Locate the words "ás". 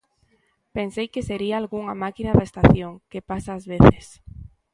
3.57-3.65